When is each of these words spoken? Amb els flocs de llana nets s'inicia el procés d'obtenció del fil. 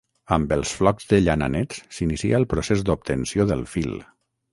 Amb 0.35 0.53
els 0.55 0.69
flocs 0.77 1.03
de 1.11 1.19
llana 1.25 1.49
nets 1.55 1.83
s'inicia 1.97 2.39
el 2.39 2.47
procés 2.55 2.81
d'obtenció 2.89 3.47
del 3.53 3.63
fil. 3.75 3.95